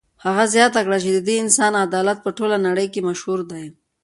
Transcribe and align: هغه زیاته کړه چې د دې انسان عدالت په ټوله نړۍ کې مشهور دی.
هغه 0.25 0.43
زیاته 0.55 0.79
کړه 0.85 0.97
چې 1.03 1.09
د 1.13 1.19
دې 1.27 1.35
انسان 1.43 1.73
عدالت 1.85 2.17
په 2.21 2.29
ټوله 2.37 2.57
نړۍ 2.67 2.87
کې 2.93 3.05
مشهور 3.09 3.39
دی. 3.51 3.65